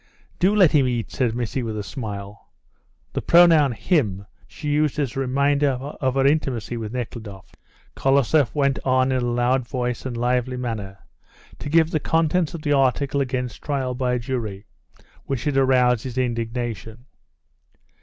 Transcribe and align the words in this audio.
"Do 0.39 0.55
let 0.55 0.71
him 0.71 0.87
eat," 0.87 1.11
said 1.11 1.35
Missy, 1.35 1.61
with 1.61 1.77
a 1.77 1.83
smile. 1.83 2.47
The 3.13 3.21
pronoun 3.21 3.71
him 3.73 4.25
she 4.47 4.67
used 4.69 4.97
as 4.97 5.15
a 5.15 5.19
reminder 5.19 5.73
of 5.75 6.15
her 6.15 6.25
intimacy 6.25 6.75
with 6.75 6.91
Nekhludoff. 6.91 7.51
Kolosoff 7.95 8.55
went 8.55 8.79
on 8.83 9.11
in 9.11 9.21
a 9.21 9.27
loud 9.27 9.67
voice 9.67 10.03
and 10.07 10.17
lively 10.17 10.57
manner 10.57 10.97
to 11.59 11.69
give 11.69 11.91
the 11.91 11.99
contents 11.99 12.55
of 12.55 12.63
the 12.63 12.73
article 12.73 13.21
against 13.21 13.61
trial 13.61 13.93
by 13.93 14.17
jury 14.17 14.65
which 15.25 15.43
had 15.43 15.55
aroused 15.55 16.03
his 16.05 16.17
indignation. 16.17 17.05